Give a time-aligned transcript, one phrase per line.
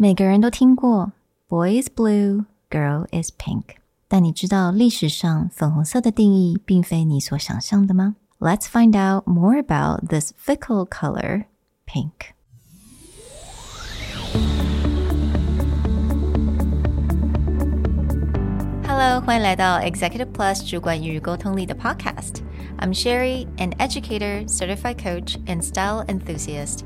[0.00, 1.11] 每个人都听过
[1.47, 3.75] “Boy is blue, girl is pink”，
[4.07, 8.15] 但你知道历史上粉红色的定义并非你所想象的吗？
[8.39, 11.45] Let's find out more about this fickle color,
[11.85, 12.33] pink.
[18.87, 26.85] Hello，欢迎来到 Executive Plus 主管与沟通力的 Podcast。I'm Sherry, an educator, certified coach, and style enthusiast.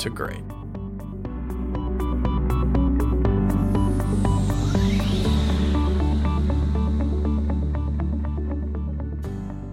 [0.00, 0.42] to great.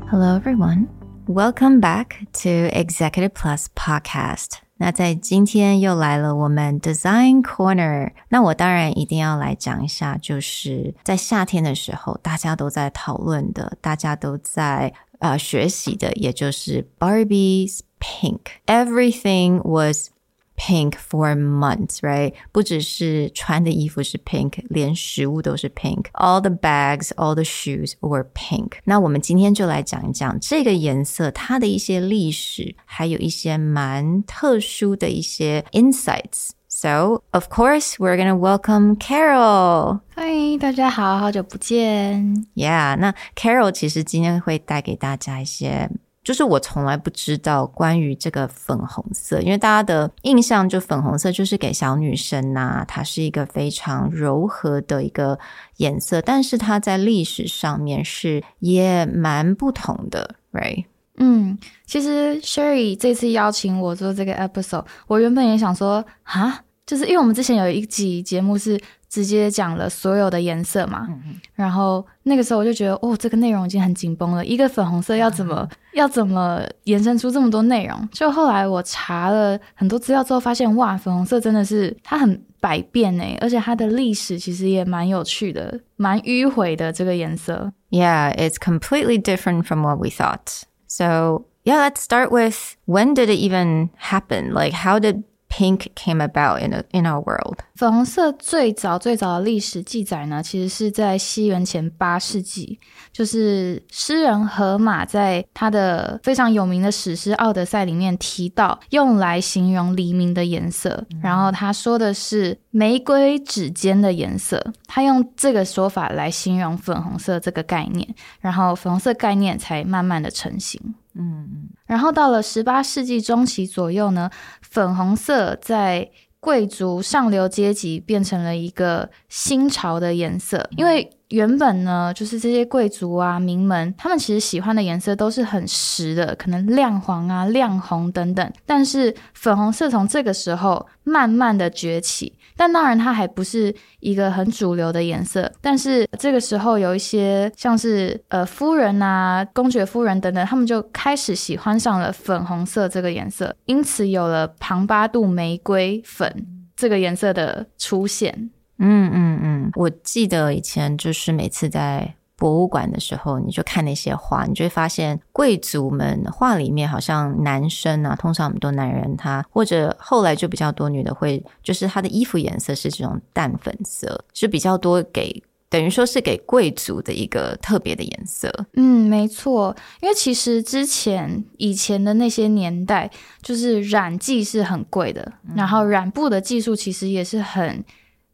[0.10, 0.90] Hello, everyone.
[1.28, 4.60] Welcome back to Executive Plus Podcast.
[4.78, 8.12] 那在今天又来了我们 Design Corner。
[8.30, 18.42] 那我当然一定要来讲一下，就是在夏天的时候，大家都在讨论的，大家都在呃学习的，也就是 Barbie's Pink.
[18.66, 20.10] Everything was
[20.58, 22.34] Pink for months, right?
[22.52, 26.06] 不只是穿的衣服是 pink，连食物都是 pink.
[26.14, 28.74] All the bags, all the shoes were pink.
[28.84, 36.52] 那我们今天就来讲一讲这个颜色它的一些历史，还有一些蛮特殊的一些 insights.
[36.70, 40.02] So, of course, we're gonna welcome Carol.
[40.16, 42.46] Hi, 大家好，好久不见。
[42.56, 45.90] Yeah, 那 Carol 其实今天会带给大家一些。
[46.25, 55.39] 就是我从来不知道关于这个粉红色，因为大家的印象就粉红色就是给小女生呐、它是一个非常柔和的一个
[55.79, 60.85] 颜色，但是它在历史上面是也蛮不同的，right？
[61.17, 68.79] 嗯，其实 Sherry 这次邀请我做这个 episode，我原本也想说，哈，就是因为我们之前有一集节目是。
[69.09, 74.45] 直接讲了所有的颜色嘛，嗯、然后那个时候我就觉得，哦，这个内容已经很紧绷了。
[74.45, 78.09] 一个粉红色要怎么、嗯、要怎么延伸出这么多内容？
[78.13, 87.73] 就后来我查了很多资料之后，发现哇，粉红色真的是它很百变诶，而且它的历史其实也蛮有趣的，蛮迂回的这个颜色。
[87.91, 90.65] Yeah, it's completely different from what we thought.
[90.87, 94.53] So yeah, let's start with when did it even happen?
[94.53, 95.23] Like how did
[95.59, 97.59] Pink came about in a, in our world.
[97.75, 102.79] 粉红色最早最早的历史记载呢，其实是在西元前八世纪，
[103.13, 111.05] 就是诗人荷马在他的非常有名的史诗《奥德赛》里面提到，用来形容黎明的颜色。
[111.11, 118.07] 嗯、然后他说的是玫瑰指尖的颜色，他用这个说法来形容粉红色这个概念，
[118.39, 120.81] 然后粉红色概念才慢慢的成型。
[121.15, 124.31] 嗯嗯，然后到了十八世纪中期左右呢，
[124.63, 142.35] 粉红色在贵族上流阶级变成了一个新潮的颜色，因为原本呢，就是这些贵族啊、名门，他们其实喜欢的颜色都是很实的，可能亮黄啊、亮红等等，但是粉红色从这个时候慢慢的崛起。
[142.57, 145.49] 但当然，它还不是一个很主流的颜色。
[145.61, 158.51] 但是这个时候，有一些像是呃夫人啊、公爵夫人等等，他们就开始喜欢上了粉红色这个颜色，因此有了庞巴度玫瑰粉这个颜色的出现。
[158.79, 162.15] 嗯嗯嗯，我记得以前就是每次在。
[162.41, 178.49] 博物馆的时候，你就看那些画，你就会发现贵族们画里面好像男生啊，通常很多男人他或者后来就比较多女的会，就是他的衣服颜色是这种淡粉色，是比较多给等于说是给贵族的一个特别的颜色。
[178.75, 183.11] 嗯，没错，因为其实之前以前的那些年代，
[183.43, 187.85] 就是染剂是很贵的，嗯、然后染布的技术其实也是很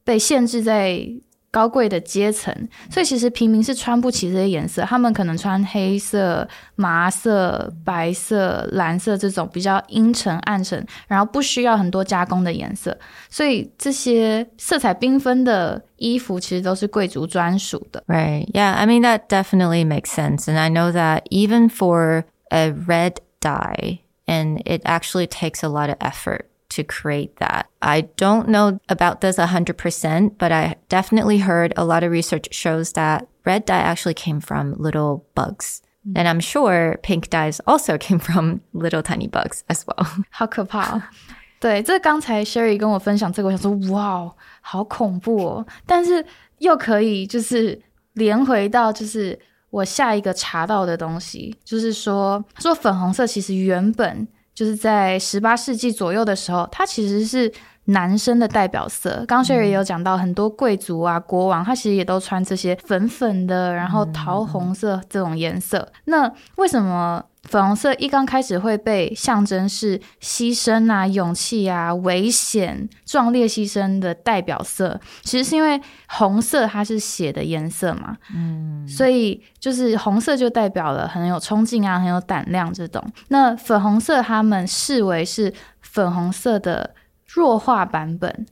[0.03, 1.07] 被限制在。
[1.51, 2.53] 高贵的阶层，
[2.91, 12.95] 所以其实平民是穿不起这些颜色，他们可能穿黑色、麻色、白色、蓝色这种比较阴沉暗沉，然后不需要很多加工的颜色，
[13.31, 18.03] 所以这些色彩缤纷的衣服其实都是贵族专属的。
[18.06, 23.13] Right, yeah, I mean that definitely makes sense, and I know that even for a red
[23.41, 26.41] dye, and it actually takes a lot of effort.
[26.74, 27.68] to create that.
[27.81, 32.94] I don't know about this 100%, but I definitely heard a lot of research shows
[32.94, 35.81] that red dye actually came from little bugs.
[36.07, 36.18] Mm-hmm.
[36.18, 40.06] And I'm sure pink dyes also came from little tiny bugs as well.
[40.30, 41.09] 好可怕。
[41.59, 45.68] 对，这刚才 Sherry 跟我分享这个，我想说，哇，好恐怖哦！
[45.86, 46.25] 但是
[46.59, 47.81] 又可以就是
[48.13, 49.38] 连回到就是
[49.69, 57.52] 我下一个查到的东西，就是说说粉红色其实原本 就是在十八世纪左右的时候，它其实是。
[57.86, 65.80] 男生的代表色，刚刚 Sherry 也有讲到，很多贵族啊、国王，他其实也都穿这些粉粉的，然后桃红色这种颜色。
[65.80, 75.00] 嗯、那为什么粉红色一刚开始会被象征是牺牲啊、勇气啊、危险、壮烈牺牲的代表色？
[75.23, 83.05] 其实是因为红色它是血的颜色嘛，嗯，所以就是红色就代表了很有冲劲啊、很有胆量这种。
[83.29, 86.94] 那粉红色他们视为是粉红色的。
[87.26, 88.47] 弱化版本，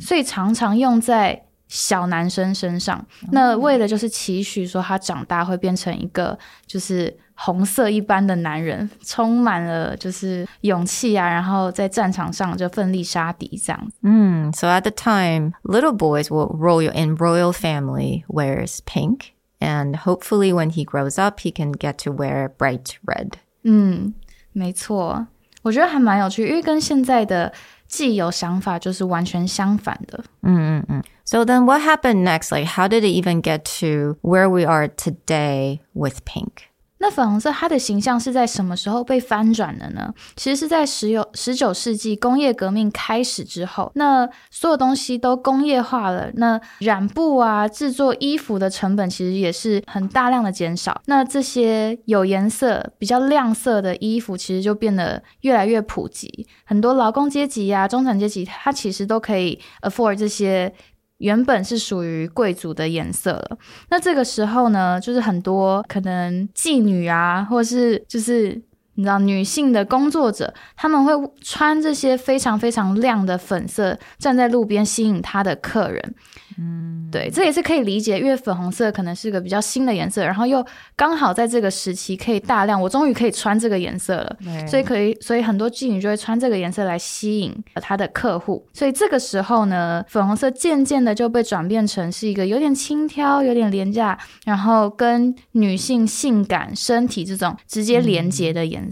[0.00, 2.98] 所以常常用在小男生身上。
[3.22, 6.36] 嗯、那为了就是期许说他长大会变成一个
[6.66, 13.92] 就是红色一般的男人，充满了就是勇气啊，然后在战场上就奋力杀敌这样。
[14.02, 20.72] 嗯，So at the time, little boys will royal in royal family wears pink, and hopefully when
[20.72, 23.34] he grows up, he can get to wear bright red.
[23.62, 24.14] 嗯，
[24.52, 25.28] 没错，
[25.62, 27.52] 我觉得还蛮有趣，因为跟现在的。
[27.87, 30.23] 既有想法就是完全相反的。
[30.41, 31.03] 嗯嗯嗯。
[31.25, 32.51] So then what happened next?
[32.51, 36.69] Like, how did it even get to where we are today with pink?
[37.00, 40.12] 那粉红色它的形象是在什么时候被翻转的呢？
[40.36, 51.00] 其实是在十有十九世纪工业革命开始之后，那所有东西都工业化了，那染布啊、制作衣服的成本其实也是很大量的减少。
[51.06, 56.46] 那这些有颜色、比较亮色的衣服，其实就变得越来越普及。
[56.64, 60.74] 很多劳工阶级呀、啊、中产阶级，它其实都可以 afford 这些。
[61.18, 63.58] 原本是属于贵族的颜色了，
[63.90, 68.60] 那这个时候呢，就是很多可能妓女啊，或是就是
[68.98, 76.14] 你知道女性的工作者，他们会穿这些非常非常亮的粉色，站在路边吸引他的客人。
[76.60, 80.64] 嗯，对，这也是可以理解，因为粉红色可能是个比较新的颜色，然后又
[80.96, 84.36] 刚好在这个时期可以大量，我终于可以穿这个颜色了，
[84.66, 88.66] 所以可以，所以很多妓女就会穿这个颜色来吸引她的客户。
[88.72, 98.86] 所以这个时候呢，粉红色渐渐的就被转变成是一个有点轻佻、有点廉价，然后跟女性性感、身体这种直接连接的颜色。
[98.86, 98.87] 嗯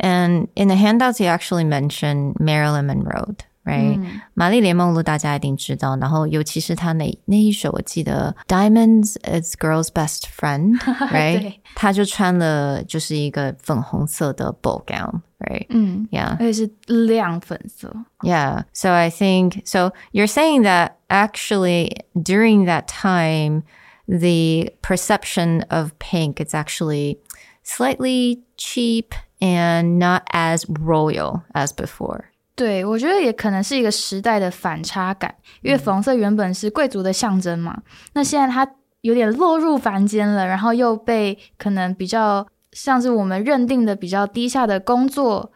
[0.00, 4.00] ，and in the handouts you actually mentioned Marilyn Monroe。Right，
[4.34, 17.94] 玛丽莲梦露大家一定知道，然后尤其是她那那一首，我记得 Diamonds is girl's best friend，Right，对她就穿了就是一个粉红色的 ball gown，Right，嗯，Yeah，而且是亮粉色。
[18.22, 19.92] Yeah，so I think so.
[20.10, 23.62] You're saying that actually during that time,
[24.08, 27.18] the perception of pink is actually
[27.67, 29.09] slightly cheap
[29.39, 32.21] and not as royal as before.
[32.55, 37.83] 对，我觉得也可能是一个时代的反差感，因为粉红色原本是贵族的象征嘛，
[38.13, 38.67] 那现在它
[39.01, 45.51] 有点落入凡间了，然后又被可能比较像是我们认定的比较低下的工作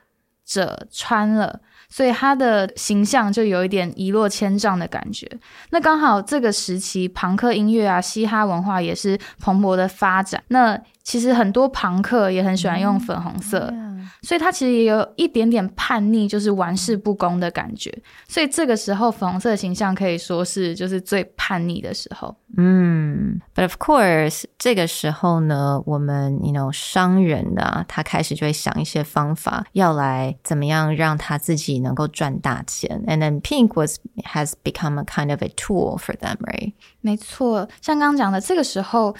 [0.45, 1.61] 者穿了。
[1.91, 5.29] 所以他的形象就有一点一落千丈的感觉。
[5.71, 10.41] 那刚好这个时期，朋克音乐啊、嘻哈文化也是蓬勃的发展。
[10.47, 13.90] 那其实很多朋克也很喜欢用粉红色，嗯、
[14.21, 17.91] 所以他其实也有一点点叛逆，就是玩世不恭的感觉。
[18.27, 22.35] 所以这个时候，粉红色的形象可以说是就是最叛逆的时候。
[22.57, 33.01] 嗯，But of course，这个时候呢，我们 you know 商人啊，他开始就会想一些方法，要来怎么样让他自己能够赚大钱。
[33.07, 36.73] And then pink was has become a kind of a tool for them, right？
[36.99, 39.15] 没错，像刚刚讲的，这个时候。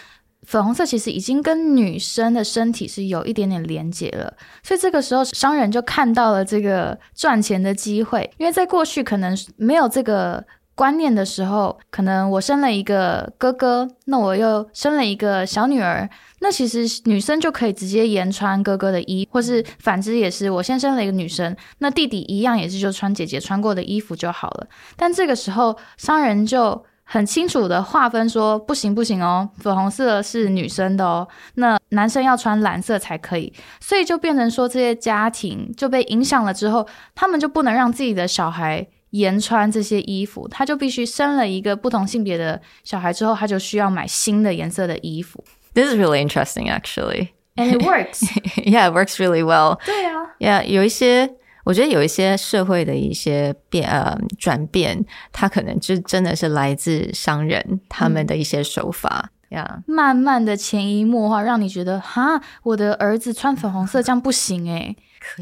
[0.47, 4.33] 粉红色其实已经跟女生的身体是有一点点连接了，
[4.63, 8.29] 所以这个时候商人就看到了这个赚钱的机会。
[8.37, 10.43] 因为在过去可能没有这个
[10.73, 24.67] 观念的时候，可能我生了一个哥哥，那我又生了一个小女儿，那其实女生就可以直接沿穿哥哥的衣，或是反之也是，我先生了一个女生，那弟弟一样也是就穿姐姐穿过的衣服就好了。
[24.97, 26.83] 但这个时候商人就。
[27.13, 33.51] 很清楚的划分说，不行不行哦，粉红色是女生的哦，那男生要穿蓝色才可以，
[33.81, 45.43] 所以就变成说，这些家庭就被影响了之后，他们就不能让自己的小孩沿穿这些衣服，他就必须生了一个不同性别的小孩之后，他就需要买新的颜色的衣服。
[45.73, 47.31] This is really interesting, actually.
[47.57, 48.21] And it works.
[48.63, 49.79] Yeah, it works really well.
[49.85, 51.40] 对啊，Yeah，有一些。
[51.63, 59.81] 我觉得有一些社会的一些变呃转变，它可能就真的是来自商人他们的一些手法 Yeah.
[59.85, 64.95] 慢慢的潜移默化，让你觉得哈，我的儿子穿粉红色这样不行 诶。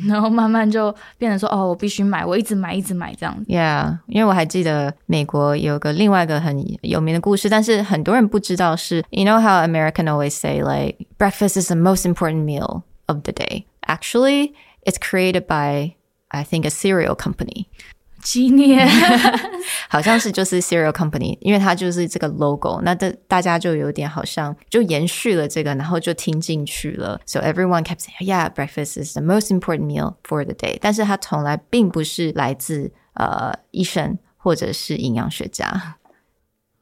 [0.07, 3.45] 然后慢慢就变成说，哦，我必须买，我一直买，一直买这样子。
[3.49, 13.65] Yeah，因为我还记得美国有个另外一个很有名的故事，但是很多人不知道是，You know how American always say like breakfast is the most important meal of the day.
[13.85, 15.93] Actually, it's created by
[16.28, 17.66] I think a cereal company.
[18.23, 18.88] 纪念，
[19.90, 27.21] 好像是就是 cereal company，因为它就是这个 logo，那大大家就有点好像就延续了这个，然后就听进去了。
[27.26, 35.97] So everyone kept saying, "Yeah, breakfast is the most important meal for the day." 但是它从来并不是来自呃医生或者是营养学家。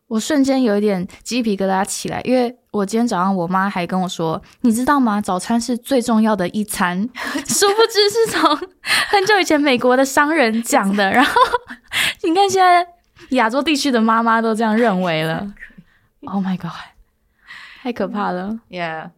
[0.07, 5.19] 我瞬间有一点鸡皮疙瘩起来，因为我今天早上我妈还跟我说，你知道吗？
[5.19, 6.97] 早餐是最重要的一餐，
[7.45, 8.55] 殊不知是从
[9.09, 11.11] 很久以前美国的商人讲的。
[11.11, 11.33] 然后
[12.23, 12.87] 你看现在
[13.31, 15.53] 亚洲地区的妈妈都这样认为了。
[16.25, 16.71] Oh my god，
[17.83, 18.59] 太可怕了。
[18.69, 19.11] Yeah.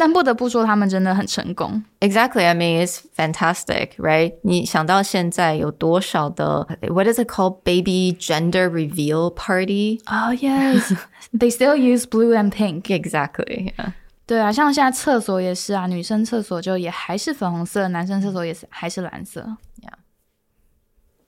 [0.00, 1.82] 但不得不说，他们真的很成功。
[2.00, 4.34] Exactly, I mean, it's fantastic, right?
[4.42, 7.62] 你想到现在有多少的 What is it called?
[7.64, 10.00] Baby gender reveal party?
[10.04, 10.94] Oh yes,
[11.32, 12.90] they still use blue and pink.
[12.90, 13.72] Exactly.
[13.78, 13.92] Yeah.
[14.26, 19.56] 对啊，像现在厕所也是啊，女生厕所就也还是粉红色，男生厕所也是还是蓝色。
[19.80, 19.94] Yeah.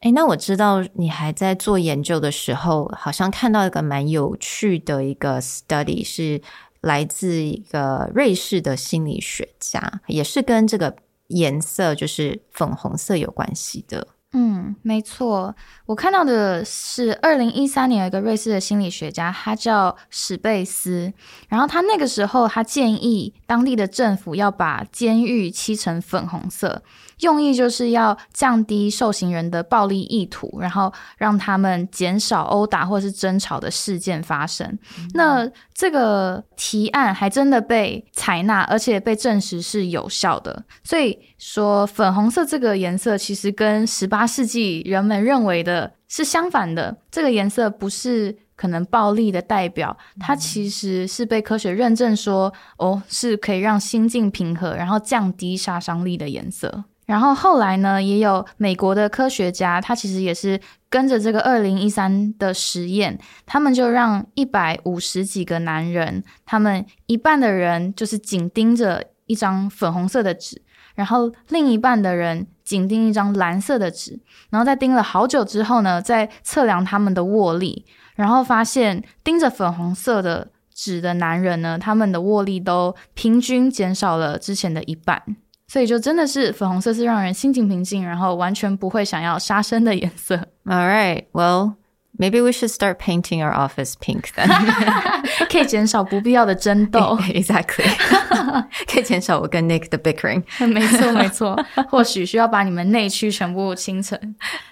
[0.00, 6.42] 哎，那我知道你还在做研究的时候，好像看到一个蛮有趣的一个 study 是。
[6.83, 10.95] 来自一个瑞士的心理学家，也是跟这个
[11.27, 14.09] 颜色，就是粉红色有关系的。
[14.33, 21.13] 嗯，没错，我看到的是二零一三年有一个瑞士的心理学家，他叫史贝斯，
[21.47, 26.81] 然后他那个时候他建议当地的政府要把监狱漆成粉红色。
[27.19, 34.67] 用意就是要降低受刑人的暴力意图，然后让他们减少殴打或是争吵的事件发生。
[34.97, 40.65] 嗯、那这个提案还真的被采纳，而且被证实是有效的。
[40.83, 46.95] 所以说，粉红色这个颜色其实跟十八世纪人们认为的是相反的。
[47.11, 56.85] 这个颜色不是可能暴力的代表，它其实是被科学认证说，哦，是可以让心境平和，然后降低杀伤力的颜色。
[57.05, 60.57] 然后后来呢，也有美国的科学家，他其实也是
[60.89, 70.61] 跟着这个二零一三的实验，他们就让一百五十几个男人，他们一半的人就是紧盯着一张粉红色的纸，
[70.95, 74.19] 然后另一半的人紧盯一张蓝色的纸，
[74.49, 77.85] 然后在盯了好久之后呢，再测量他们的握力，
[78.15, 85.21] 然后发现盯着粉红色的纸的男人呢，他们的握力都平均减少了之前的一半。
[85.65, 90.35] 所以就真的是粉红色是让人心情平静，然后完全不会想要杀生的颜色。
[90.65, 91.73] All right, well,
[92.18, 94.48] maybe we should start painting our office pink then.
[95.48, 97.16] 可以减少不必要的争斗。
[97.32, 97.88] Exactly.
[98.86, 100.42] 可以减少我跟 Nick 的 bickering。
[100.66, 101.56] 没错，没错。
[101.88, 104.18] 或许需要把你们内区全部清成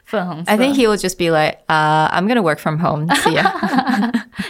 [0.05, 0.51] 粉红色。
[0.51, 3.09] I think he will just be like, uh, I'm going to work from home.
[3.23, 3.45] See ya.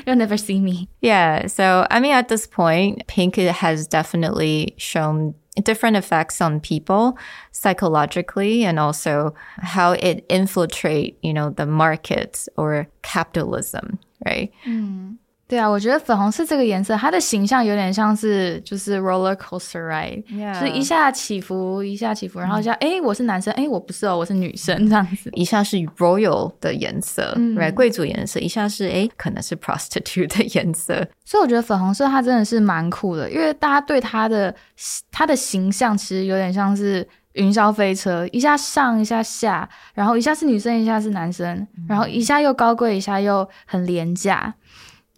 [0.06, 0.88] You'll never see me.
[1.00, 1.48] Yeah.
[1.48, 7.17] So, I mean, at this point, pink has definitely shown different effects on people
[7.51, 14.51] psychologically and also how it infiltrate, you know, the markets or capitalism, right?
[14.65, 15.17] 嗯，
[15.51, 20.57] 对啊，我觉得粉红色这个颜色，它的形象有点像是就是 roller coaster ride，Yeah.
[20.57, 25.29] 就是一下起伏，一下起伏，然后一下，哎、嗯，我是男生，哎，我不是哦，我是女生这样子。
[25.33, 31.05] 一下是 royal 的颜色，嗯，right，贵族颜色，一下是哎，可能是 prostitute 的颜色。
[31.25, 34.55] 所以我觉得粉红色它真的是蛮酷的，因为大家对它的
[35.11, 44.55] 它的形象其实有点像是云霄飞车，一下上一下下，然后一下是女生，一下是男生，嗯、然后一下又高贵，一下又很廉价。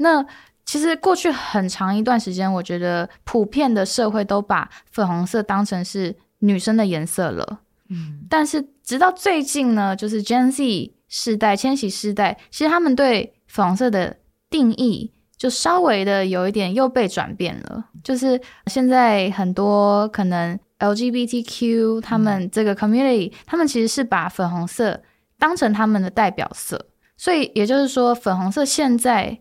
[0.04, 0.24] 那
[0.66, 7.62] 其实过去很长一段时间，我觉得普遍的社会都把粉红色当成是女生的颜色了。
[7.90, 14.18] 嗯，但是直到最近呢，就是 Gen Z 世代、千禧世代，其实他们对粉红色的
[14.50, 17.86] 定义就稍微的有一点又被转变了。
[18.04, 25.02] 就是现在很多可能 LGBTQ 他们这个 community，嗯，他们其实是把粉红色
[25.40, 29.40] 当成他们的代表色，所以也就是说，粉红色现在。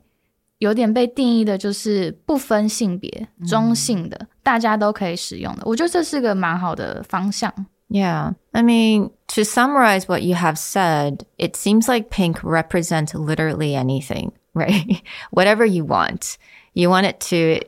[0.61, 5.61] 有点被定义的就是不分性别、中性的，大家都可以使用的。
[5.65, 7.53] 我觉得这是个蛮好的方向。
[7.89, 14.31] Yeah, I mean, to summarize what you have said, it seems like pink represents literally anything,
[14.53, 15.01] right?
[15.31, 16.35] Whatever you want.
[16.73, 17.65] You want it to,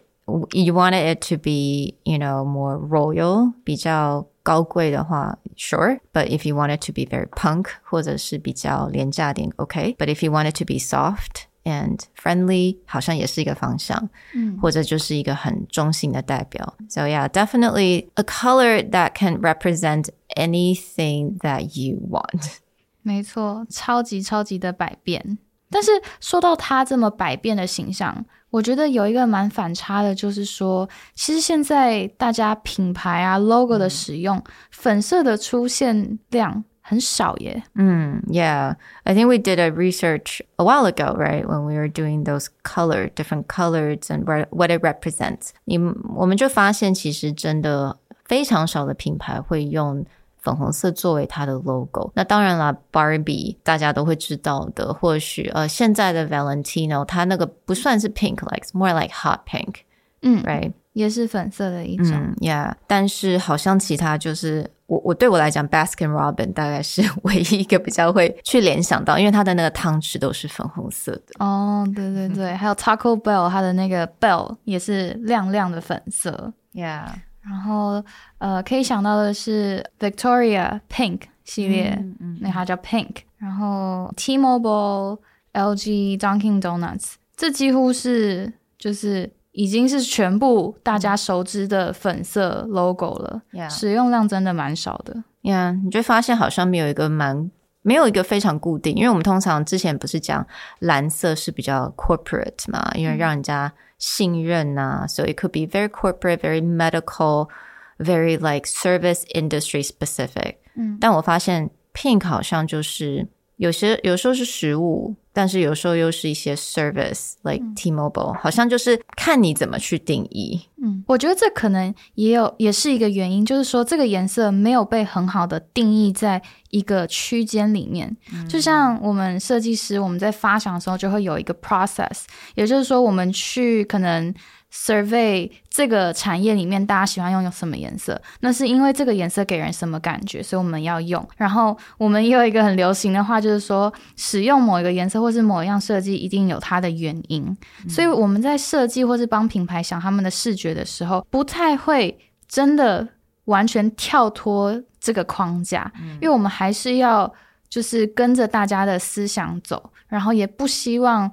[0.52, 6.00] you want it to be, you know, more royal, 比较高贵的话，sure.
[6.12, 9.96] But if you want it to be very punk, 或者是比较廉价点，okay.
[9.96, 16.75] But if you want it to be soft, and friendly 好像也是一个方向，嗯，或者就是一个很中性的代表。
[16.89, 22.59] So yeah, definitely a color that can represent anything that you want.
[23.03, 25.39] 没错，超级超级的百变。
[25.71, 25.91] 但是
[26.21, 37.64] 说到它这么百变的形象，我觉得有一个蛮反差的，就是说，其实现在大家品牌啊 logo 的使用，嗯、粉色的出现量很少耶。
[37.76, 41.46] 嗯，Yeah, I think we did a research a while ago, right?
[41.46, 45.50] When we were doing those color, different colors and what it represents.
[45.66, 45.78] 你
[46.16, 50.06] 我们就发现，其实真的非常少的品牌会用。
[50.42, 59.82] 粉红色作为它的 logo，那当然了，Barbie 大家都会知道的，或许呃现在的 Valentino 它那个不算是 pink，like more like hot pink，
[60.22, 71.45] 嗯，right 也是粉色的一种，嗯，yeah，但是好像其他就是 我我对我来讲，Baskin Robbins 大概是 唯一一个比较会去联想到，因为它的那个汤匙都是粉红色的。
[71.45, 77.07] 哦，对对对，嗯、还有 Taco Bell 它的那个 bell 也是亮亮的粉色，yeah。
[77.43, 78.03] 然后，
[78.39, 83.17] 呃，可以想到的是 Victoria Pink 系列，嗯嗯、那它叫 Pink。
[83.37, 85.19] 然后 T-Mobile、
[85.53, 93.43] LG、Dunkin' Donuts，这几乎是就是已经是全部大家熟知的粉色 logo 了。
[93.53, 93.71] Yeah.
[93.71, 95.25] 使用量真的蛮少的。
[95.43, 97.51] 呀，yeah, 你就发现好像没有一个蛮
[97.83, 100.47] 没有一个非常固定，因为我们通常之前不是讲
[100.81, 103.73] 蓝色是比较 corporate 嘛，因为让人家。
[103.97, 107.49] 信任啊，so it could be very corporate, very medical,
[107.97, 110.57] very like service industry specific。
[110.75, 115.15] 嗯，但我发现 pink 好像就是有些有时候是食物。
[115.37, 120.69] 但是有时候又是一些 service，like T-Mobile，、嗯、好像就是看你怎么去定义。
[120.81, 128.17] 嗯，我觉得这可能也有也是一个原因，就是说这个颜色没有被很好的定义在一个区间里面。
[128.33, 132.21] 嗯、就像我们设计师，我们在发想的时候就会有一个 process，
[132.55, 134.33] 也就是说我们去可能。
[134.75, 138.21] Survey 这个产业里面，大家喜欢用用什么颜色？
[138.41, 141.27] 那是因为这个颜色给人什么感觉，所以我们要用。
[141.37, 147.45] 然后我们也有一个很流行的话，就是说使用某一个颜色或是某一样设计，一定有它的原因。
[147.85, 153.07] 嗯、所以我们在设计或是帮品牌想他们的视觉的时候，不太会真的
[153.45, 157.33] 完全跳脱这个框架，嗯、因为我们还是要
[157.69, 161.31] 就是跟着大家的思想走，然后也不希望。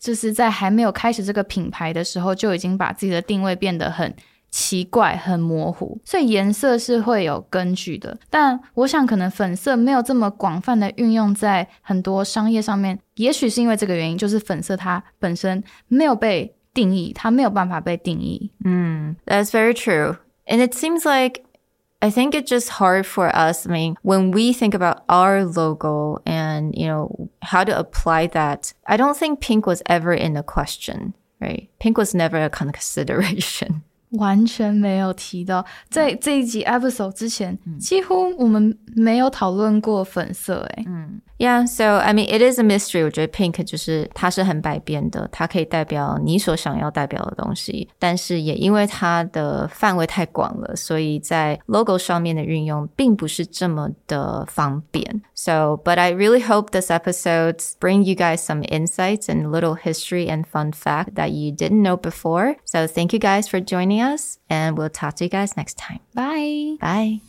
[0.00, 4.14] 就是在还没有开始这个品牌的时候，就已经把自己的定位变得很
[4.50, 6.00] 奇怪、很模糊。
[6.04, 18.50] 所以颜色是会有根据的，但我想可能粉色没有这么广泛的运用在很多商业上面，也许是因为这个原因，就是粉色它本身没有被定义，它没有办法被定义。
[18.64, 20.16] 嗯，That's very true.
[20.46, 21.42] And it seems like
[22.01, 23.65] I think it's just hard for us.
[23.65, 28.73] I mean, when we think about our logo and, you know, how to apply that,
[28.85, 31.69] I don't think pink was ever in the question, right?
[31.79, 33.81] Pink was never a consideration.
[34.11, 40.59] 完全没有提到，在这一集 episode 之前，嗯、几乎我们没有讨论过粉色。
[40.77, 43.03] 诶，嗯 ，Yeah, so I mean, it is a mystery.
[43.03, 55.21] 我觉得 pink 就是它是很百变的，它可以代表你所想要代表的东西，但是也因为它的范围太广了，所以在 logo 上面的运用并不是这么的方便。
[55.33, 60.27] So, but I really hope this episode bring you guys some insights and a little history
[60.27, 62.55] and fun fact that you didn't know before.
[62.65, 65.99] So, thank you guys for joining us, and we'll talk to you guys next time.
[66.13, 66.77] Bye.
[66.79, 67.28] Bye.